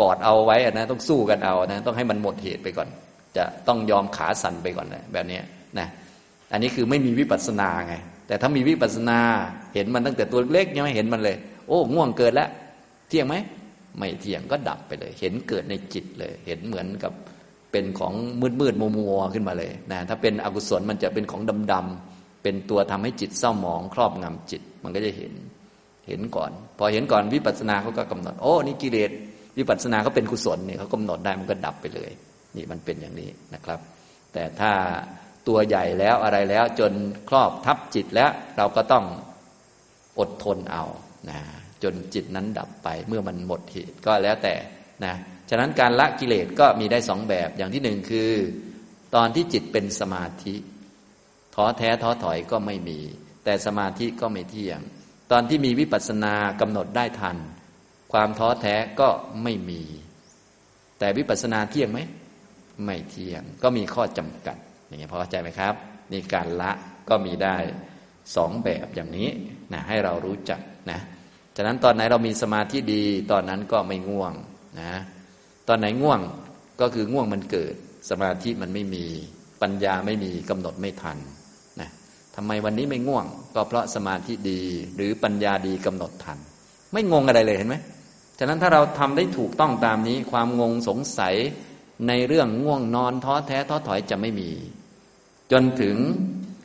[0.00, 2.88] กอดเอาไว้นะต้องสู้กันเอานะต้องให้มันหมดเหตุไปก่อน
[3.36, 5.40] จะต้องยอมขาสั่นไปก่อนเลยแบบนี้
[5.78, 5.88] นะ
[6.52, 7.94] อันนี้คือไม่มีวิปัสสนาไง
[8.26, 9.18] แต่ถ้ามีวิปัสสนา
[9.74, 11.36] เห็นมันตั้งแต่ตัวเล็กยังไม่เห็นมันเลย
[11.68, 12.48] โอ้ง่วงเกิดแล้ว
[13.08, 13.34] เที่ยงไหม
[13.98, 17.12] ไม่เที่ยงก็ดับไปเลย เห็นเกิดในจิตเลย เห็นเหมือนกับ
[17.72, 25.32] เป็นของมืดมืดมัวมัวขึ้นมาเลยนะถ้าเป็นอกุศลมันจะเป็นของดำดำเป็นตัวทำให้จิตเศร้าหมองครอบงำจิต มันก็จะเห็น
[26.08, 29.10] เห็นก่อน พอเห็นก่อนวิปัสสนาเขาก็กำหนด โอ้นี่กิเลส
[29.58, 32.10] วิปัสสนาเขาเป็นกุศลเนี่ยเขากำหนดได้มันก็ดับไปเลย
[32.56, 33.80] นี่มันเป็นอย่างนี้นะครับ
[34.32, 34.72] แต่ถ้า
[35.48, 36.92] ตัวใหญ่แล้วอะไรแล้วจน
[37.28, 39.04] ครอบทับจิตแล้ว เราก็ต้อง
[40.18, 40.84] อดทนเอา
[41.30, 41.38] นะ
[41.82, 44.54] จนจิตนั้นดับไปเมื่อมันหมดเหตุก็แล้วแต่
[45.04, 45.14] นะ
[45.50, 48.30] ฉะนั้นการละกิเลสก็มีได้สองแบบอย่างที่หนึ่งคือ
[49.14, 50.54] ตอนที่จิตเป็นสมาธิ
[51.54, 52.98] ท้อแท้ท้อถอยก็ไม่มี
[53.44, 54.80] แต่สมาธิก็ไม่เที่ยง
[55.32, 57.36] ตอนที่มีวิปัสสนากำหนดได้ทัน
[58.12, 59.08] ความท้อแท้ก็
[59.42, 59.82] ไม่มี
[60.98, 61.98] แต่วิปัสสนาเที่ยงไหม
[62.84, 65.74] ไม่เที่ยง ก็มีข้อจำกัด อย่างนี้พอเข้าใจไหมครับ
[66.12, 66.70] นี่การละ
[67.08, 67.56] ก็มีได้
[68.36, 69.28] สองแบบอย่างนี้
[69.72, 70.60] นะให้เรารู้จัก
[70.90, 71.00] นะ
[71.56, 74.32] ฉะนั้นตอนไหนเรามีสมาธิดี ตอนนั้นก็ไม่ง่วง
[74.80, 74.92] นะ
[75.68, 76.20] ตอนไหนง่วง
[76.80, 77.74] ก็คือง่วงมันเกิด
[78.10, 79.04] สมาธิมันไม่มี
[79.62, 81.18] ปัญญาไม่มีกำหนดไม่ทัน
[81.80, 81.88] นะ
[82.36, 84.60] ทำไมวันนี้ไม่ง่วง ก็เพราะสมาธิดี
[84.96, 86.38] หรือปัญญาดีกำหนดทัน
[86.92, 87.76] ไม่งงอะไรเลยเห็นไหม
[88.38, 91.34] ฉะนั้นถ้าเราทำได้ถูกต้องตามนี้ ความงงสงสัย
[92.08, 94.50] ในเรื่องง่วงนอนท้อแท้ท้อถอยจะไม่มี
[95.52, 95.96] จนถึง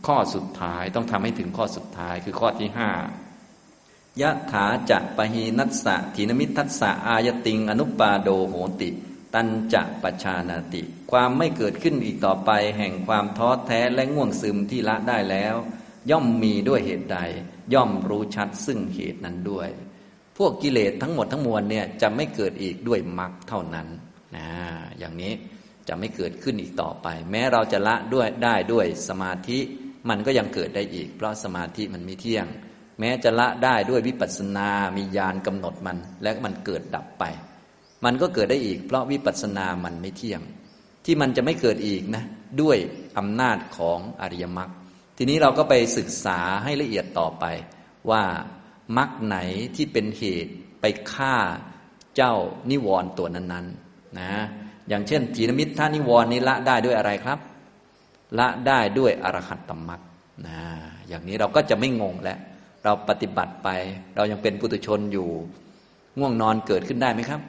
[0.08, 2.92] ข้อสุดท้ายต้องทำให้ถึงข้อสุดท้ายคือข้อที่ห้า
[4.22, 8.90] ยะถาจะปะหีนัสสะถีนมิทัสสะอายติง อนุปาโดโหติ
[9.34, 15.56] ตันจะปชานาติ ความไม่เกิดขึ้นอีกต่อไปแห่งความท้อแท้และง่วงซึมที่ละได้แล้ว
[16.10, 17.20] ย่อมมีด้วยเหตุใด
[17.74, 19.70] ย่อมรู้ชัดซึ่งเหตุนั้นด้วย
[20.38, 23.88] พวกกิเลสทั้งหมดทั้งมวลเนี่ยจะไม่เกิดอีกด้วยมรรคเท่านั้น
[24.38, 24.50] นะ
[25.02, 25.34] อย่างนี้
[25.88, 29.60] จะไม่เกิดขึ้นอีกต่อไป แม้เราจะละด้วยได้ด้วยสมาธิ
[30.10, 32.46] มันก็ยังเกิดได้อีก เพราะสมาธิมันไม่เที่ยง
[33.00, 37.24] แม้จะละได้ด้วยวิปัสสนา มีญาณกำหนดมัน และมันเกิดดับไป
[38.06, 40.42] มันก็เกิดได้อีก เพราะวิปัสสนามันไม่เที่ยง
[41.06, 42.24] ที่มันจะไม่เกิดอีกนะ
[42.62, 42.78] ด้วย
[43.18, 44.70] อำนาจของอริยมรรค
[45.18, 47.46] ทีนี้เราก็ไปศึกษาให้ละเอียดต่อไป
[48.10, 48.24] ว่า
[48.98, 49.38] มรรคไหน
[49.76, 51.36] ที่เป็นเหตุไปฆ่า
[52.16, 52.36] เจ้า
[52.70, 53.68] นิวรณ์ตัวนั้น
[54.20, 54.34] นะ
[54.90, 57.40] อย่างเช่นถีนมิตรท่านิวรณ์นี้ละได้ด้วยอะไรครับ
[58.40, 60.02] ละได้ด้วยอรหัตตมรรค
[60.48, 60.60] นะ
[61.08, 62.40] อย่างนี้เราก็จะไม่งงแล้ว
[62.84, 63.70] เราปฏิบัติไป
[64.16, 65.28] เรายังเป็นปุถุชนอยู่
[66.20, 67.42] ง่วงนอนเกิดขึ้นได้ไหมครับ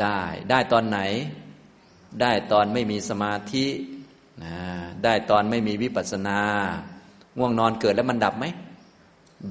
[0.00, 0.20] ได้
[0.50, 0.98] ได้ตอนไหน
[2.20, 3.66] ได้ตอนไม่มีสมาธิ
[4.44, 4.54] นะ
[5.04, 6.38] ได้ตอนไม่มีวิปัสสนา
[7.38, 8.46] ง่วงนอนเกิดแล้วมันดับไหม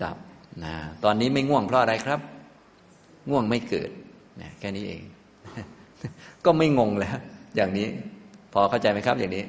[0.03, 0.17] ดับ
[0.63, 0.73] นะ
[1.03, 2.19] ตอนนี้ไม่ง่วงเพราะอะไรครับ
[3.29, 3.89] ง่วงไม่เกิด
[4.41, 5.01] นะแค่นี้เอง
[6.45, 7.17] ก็ไม่งงแล้ว
[7.55, 7.87] อย่างนี้
[8.53, 9.43] พอเข้าใจไหมครับ อย่างนี้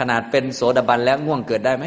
[0.00, 1.86] ขนาดเป็นโสดาบันแล้วง่วงเกิดได้ไหม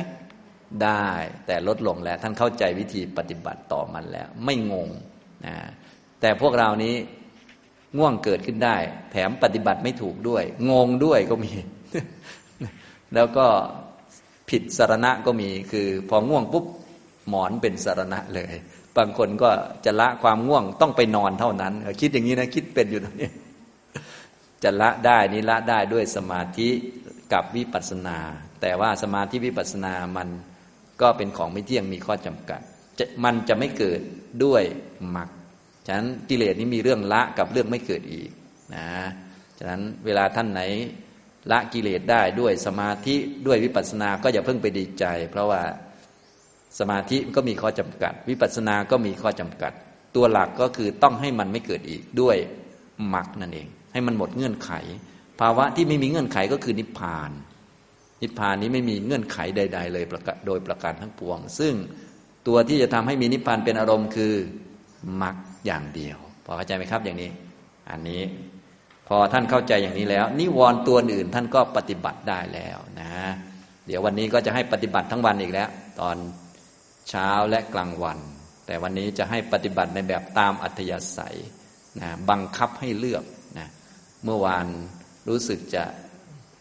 [0.84, 1.08] ได้
[1.46, 4.90] แต่ลดลงแล้ว ท่านเข้าใจวิธีปฏิบัติต่อมันแล้ว ไม่งง
[5.46, 5.56] นะ
[6.22, 6.96] แต่พวกเรานี้
[7.98, 8.76] ง่วงเกิดขึ้นได้
[9.12, 11.52] แถมปฏิบัติไม่ถูกด้วย งงด้วยก็มี
[13.16, 13.46] แล้วก็
[14.50, 16.66] ผิดสารณะก็มีคือ พอง่วงปุ๊บ
[17.30, 18.54] หมอนเป็นสารณะเลย
[18.98, 19.50] บางคนก็
[19.86, 23.30] จะละความง่วงต้องไปนอนเท่านั้น คิดอย่างนี้นะ คิดเป็นอยู่ตรงนี้
[24.64, 26.70] จะละได้นี้ละได้ด้วยสมาธิ
[27.34, 28.18] กับวิปัสสนา
[28.62, 30.28] แต่ว่าสมาธิวิปัสสนามัน
[31.02, 32.62] ก็เป็นของไม่เที่ยงมีข้อจำกัด
[33.24, 34.00] มันจะไม่เกิด
[34.44, 34.64] ด้วย
[35.16, 35.30] มรรค
[35.86, 38.30] ฉะนั้นกิเลสนี้มีเรื่องละกับเรื่องไม่เกิดอีก
[38.76, 38.88] นะ
[39.58, 40.62] ฉะนั้นเวลาท่านไหน
[41.52, 43.16] ละกิเลสได้ด้วยสมาธิ
[43.48, 45.62] ด้วยวิปัสสนา ก็อย่าเพิ่งไปดีใจ เพราะว่า
[46.80, 49.74] สมาธิก็มีข้อจำกัด วิปัสสนาก็มีข้อจำกัด
[50.16, 52.38] ตัวหลักก็คือต้องให้มันไม่เกิดอีกด้วย
[53.14, 54.72] มรรคนั่นเอง ให้มันหมดเงื่อนไข
[55.40, 57.32] ภาวะที่ไม่มีเงื่อนไขก็คือนิพพาน
[58.22, 60.04] นิพพานนี้ไม่มีเงื่อนไขใด ๆ เลย
[60.46, 61.74] โดยประการทั้งปวง ซึ่ง
[62.48, 64.34] ตัวที่จะทำให้มีนิพพานเป็นอารมณ์คือ
[65.22, 67.30] มรรคอย่างเดียวพอเข้าใจไหมครับอย่างนี้
[67.90, 68.22] อันนี้
[69.08, 73.12] พอท่านเข้าใจอย่างนี้แล้ว นิวรณ์ตัวอื่นท่านก็ปฏิบัติได้แล้วนะ
[73.88, 76.18] เดี๋ยววันนี้ก็จะให้ปฏิบัติทั้งวันอีกแล้ว ตอน
[77.10, 78.20] เช้าและกลางวัน
[78.66, 81.38] แต่วันนี้จะให้ปฏิบัติในแบบตามอัธยาศัย
[82.00, 83.24] นะบังคับให้เลือก
[84.24, 84.68] เมื่อวาน
[85.28, 85.84] รู้สึกจะ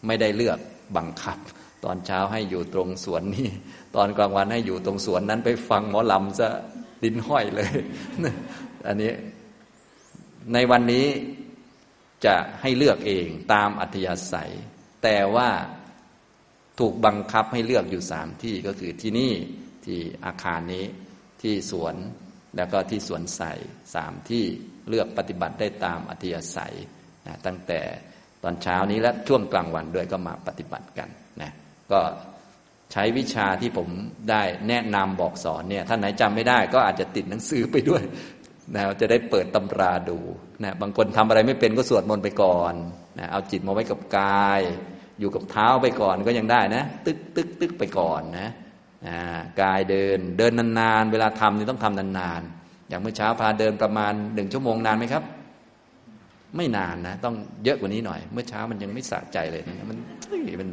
[0.05, 0.59] ไม่ได้เลือก
[0.97, 1.37] บังคับ
[1.85, 3.49] ตอนเช้าให้อยู่ตรงสวนนี้
[3.95, 6.49] ตอนกลางวันให้อยู่ตรงสวนนั้นไปฟังหมอลำซะ
[7.03, 7.71] ดินห้อยเลย
[8.87, 9.11] อันนี้
[10.53, 11.07] ในวันนี้
[12.25, 14.51] จะให้เลือกเองตามอัธยาศัย
[15.03, 15.49] แต่ว่า
[16.79, 19.33] ถูกบังคับให้เลือกอยู่สามที่ก็คือที่นี่
[19.85, 20.85] ที่อาคารนี้
[21.41, 21.95] ที่สวน
[22.55, 23.41] แล้วก็ที่สวนใส
[23.95, 24.43] สามที่
[24.89, 26.75] เลือกปฏิบัติได้ตามอัธยาศัย
[27.27, 27.79] นะตั้งแต่
[28.43, 31.09] ตอนเช้านี้และช่วงกลางวันด้วยก็มาปฏิบัติกัน
[31.41, 31.51] นะ
[31.91, 31.99] ก็
[32.91, 33.87] ใช้วิชาที่ผม
[34.29, 38.03] ได้แนะนำบอกสอนเนี่ยท่านไหนจำไม่ได้ก็อาจจะติดหนังสือไปด้วย
[38.75, 40.19] นะจะได้เปิดตำราดู
[40.63, 42.73] นะบางคนทำอะไรไม่เป็นก็สวดมนต์ไปก่อน
[43.19, 44.61] นะเอาจิตมาไว้กับกาย
[45.19, 48.49] อยู่กับเท้าไปก่อนก็ยังได้นะ ตึกตึกตึกไปก่อนนะ
[49.07, 49.17] นะ
[49.61, 55.23] กายเดินเดินนานๆ เวลาทำนี่ต้องทำนานๆ อย่างเมื่อเช้าพาเดินประมาณหนึ่งชั่วโมงนานไหมครับ
[56.57, 59.97] ไม่นานนะ ต้องเยอะกว่านี้หน่อย เมื่อเช้ามันยังไม่สะใจเลยนะมัน
[60.61, 60.69] มัน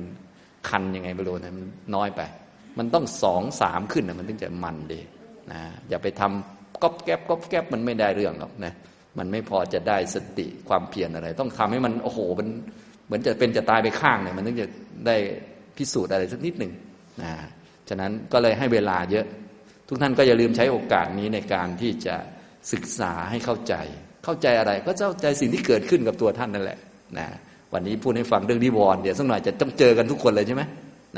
[0.69, 2.21] คันยังไงไม่รู้นะมันน้อยไป
[2.79, 5.01] มันต้องสองสามขึ้นนะมันถึงจะมันดี
[5.53, 8.73] นะอย่าไปทำก๊อบแก๊บก๊อบแก๊บมันไม่ได้เรื่องหรอกนะ
[9.19, 12.49] มันไม่พอจะได้สติความเพียรอะไร ต้องทำให้มันโอ้โหมัน
[13.07, 14.69] เหมือนจะเป็นจะตายไปข้างเนี่ยมันถึงจะ
[15.07, 15.17] ได้
[15.77, 16.73] พิสูจน์อะไรสักนิดหนึ่ง
[17.23, 17.33] นะ
[17.89, 19.27] ฉะนั้นก็เลยให้เวลาเยอะ
[19.89, 22.17] ทุกท่านก็อย่าลืมใช้โอกาสนี้ในการที่จะ
[22.73, 23.75] ศึกษาให้เข้าใจ
[24.27, 26.79] เข้าใจอะไรก็เข้าใจสิ่งที่เกิดขึ้นกับตัวท่านนั่นแหละ
[27.19, 27.27] นะ
[27.73, 30.63] วันนี้พูดให้ฟังเรื่องนิวรณ์เดี๋ยวสักหน่อยจะต้องเจอกันทุกคนเลยใช่ไหม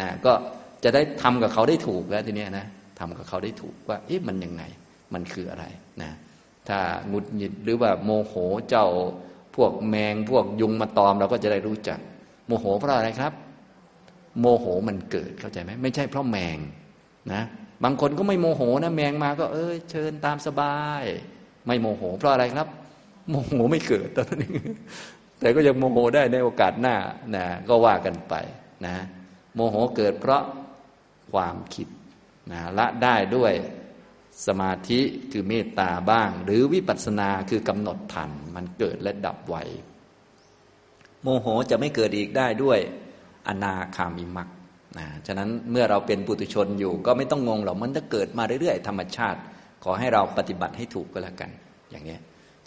[0.01, 0.33] นะก็
[0.85, 2.67] จะได้ทำกับเขาได้ถูกแล้วทีนี้นะ
[2.99, 4.63] ทำกับเขาได้ถูกว่าเอ๊ะมันยังไง
[5.15, 5.65] มันคืออะไร
[6.03, 6.11] นะ
[6.69, 8.35] ถ้าหงุดหงิดหรือว่าโมโห
[8.69, 8.87] เจ้า
[9.57, 11.99] พวกแมงพวกยุงมาตอมเราก็จะได้รู้จัก
[12.47, 13.33] โมโหเพราะอะไรครับ
[14.41, 16.59] โมโหมันเกิดเข้าใจไหมไม่ใช่เพราะแมง
[17.33, 17.43] นะ
[17.85, 21.03] บางคนก็ไม่โมโหนะแมงมาก็เออเชิญตามสบาย
[21.67, 22.69] ไม่โมโหเพราะอะไรครับ
[23.29, 24.55] โมโหไม่เกิดตอนนี้
[25.41, 26.97] แต่ก็ยังโมโหได้ในโอกาสหน้า
[27.37, 28.35] นะก็ว่ากันไป
[28.87, 28.97] นะ
[29.55, 30.43] โมโหเกิดเพราะ
[31.33, 31.89] ความคิด
[32.53, 33.53] นะละได้ด้วย
[34.47, 35.01] สมาธิ
[35.33, 39.57] คือเมตตาบ้าง หรือวิปัสสนาคือกำหนดทัน มันเกิดและดับไว
[41.23, 42.79] โมโหจะไม่เกิดอีกได้ด้วย
[43.49, 44.49] อนาคามิมัก
[44.99, 49.41] นะฉะนั้นเมื่อเราเป็นปุถุชนอยู่ ก็ไม่ต้องงงหรอกมันจะเกิดมาเรื่อยๆ ธรรมชาติ
[49.85, 51.51] ขอให้เราปฏิบัติให้ถูกก็แล้วกัน
[51.91, 52.17] อย่างนี้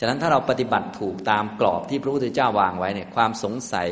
[0.04, 3.90] ฉะนั้นถ้าเราปฏิบัติถูกตามกรอบที่พระพุทธเจ้าวางไว้เนี่ยความสงสัย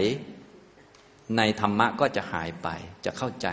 [1.38, 2.68] ในธรรมะก็จะหายไป
[3.06, 3.48] จะเข้าใจ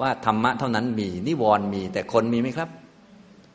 [0.00, 2.70] ว่าธรรมะเท่านั้นมีนิวรณ์มี แต่คนมีไหมครับ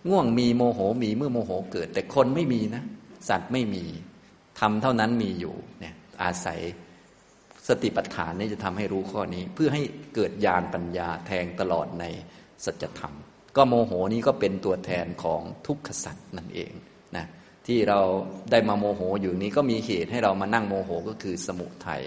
[0.09, 2.83] ง่วงมีโมโหมีเมื่อโมโหเกิด แต่คนไม่มีนะ
[3.29, 3.85] สัตว์ไม่มี
[4.59, 6.59] ทำเท่านั้นมีอยู่เนี่ยอาศัย
[7.67, 9.83] สติปัฏฐานนี่จะทำให้รู้ข้อนี้ เพื่อให้
[10.15, 12.05] เกิดญาณปัญญาแทงตลอดใน
[12.65, 13.13] สัจธรรม
[13.55, 16.73] ก็โมโหนี้ก็เป็นตัวแทนของทุกขสัตว์นั่นเอง
[17.67, 17.99] ที่เรา
[18.51, 22.01] ได้มาโมโหอยู่นี้ก็มีเหตุให้เรามานั่งโมโหก็คือสมุทยัย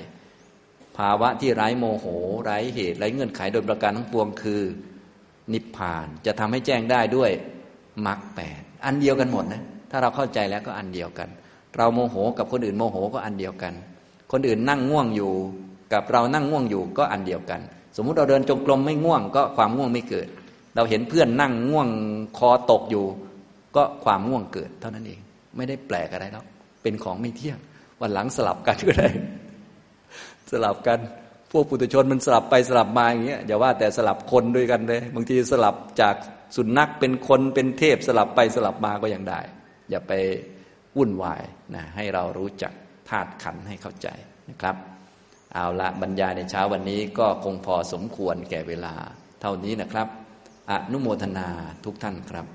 [0.97, 2.07] ภาวะที่ไร้โมโห
[2.45, 4.63] ไร้เหตุไร้เงื่อนไขโดยประการทั้งปวงคือ
[5.53, 7.31] นิพพานจะทำให้แจ้งได้ด้วย
[8.07, 11.29] มรรคแปดอันเดียวกันหมดนะถ้าเราเข้าใจแล้วก็อันเดียวกัน
[11.77, 13.75] เราโมโหกับคนอื่นโมโหก็อันเดียวกัน
[14.33, 15.33] คนอื่นนั่งง่วงอยู่
[15.93, 17.61] กับเรานั่งง่วงอยู่ก็อันเดียวกัน
[17.97, 20.27] สมมุติเราเดินจงกรมไม่ง่วง ก็ความง่วงไม่เกิด
[20.75, 21.89] เราเห็นเพื่อนนั่งง่วง
[22.39, 23.05] คอตกอยู่
[23.77, 25.21] ก็ความง่วงเกิดเท่านั้นเอง
[25.57, 26.45] ไม่ได้แปลกอะไรแล้ว
[26.83, 27.59] เป็นของไม่เที่ยง
[28.01, 29.09] วันหลังสลับกันก็ได้
[30.51, 30.99] สลับกัน
[31.51, 36.15] พวกปุถุชนมันสลับไปสลับมาอย่างเงี้ยอย่าว่าแต่สลับคนด้วยกันเลยบางทีสลับจาก
[36.57, 39.41] สุนัขเป็นคนเป็นเทพสลับไปสลับมาก็ยังได้
[39.91, 40.13] อย่าไป
[40.97, 41.43] วุ่นวาย
[41.75, 42.73] นะให้เรารู้จัก
[43.09, 44.09] ธาตุขันให้เข้าใจ
[44.51, 44.77] นะครับ
[45.55, 48.95] เอาละบรรยายในเช้าวันนี้ก็คงพอสมควรแก่เวลา
[49.41, 50.09] เท่านี้นะครับ
[50.71, 51.49] อนุโมทนา
[51.85, 52.47] ทุกท่านครับ